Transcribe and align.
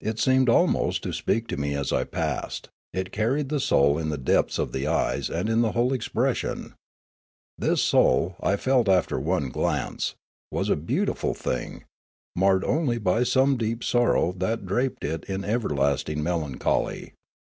It 0.00 0.18
seemed 0.18 0.48
almost 0.48 1.02
to 1.02 1.12
speak 1.12 1.46
to 1.48 1.58
me 1.58 1.74
as 1.74 1.92
I 1.92 2.04
passed; 2.04 2.70
it 2.94 3.12
carried 3.12 3.50
the 3.50 3.60
soul 3.60 3.98
in 3.98 4.08
the 4.08 4.16
depths 4.16 4.58
of 4.58 4.72
the 4.72 4.86
eyes 4.86 5.28
and 5.28 5.46
in 5.50 5.60
the 5.60 5.72
whole 5.72 5.92
expression. 5.92 6.72
This 7.58 7.82
soul, 7.82 8.36
I 8.40 8.56
felt 8.56 8.88
after 8.88 9.20
one 9.20 9.50
glance, 9.50 10.14
was 10.50 10.70
a 10.70 10.74
beautiful 10.76 11.34
thing, 11.34 11.84
marred 12.34 12.64
only 12.64 12.96
by 12.96 13.24
some 13.24 13.58
deep 13.58 13.84
sorrow 13.84 14.32
that 14.38 14.64
draped 14.64 15.04
it 15.04 15.24
in 15.24 15.44
everlasting 15.44 16.22
melancholy. 16.22 17.12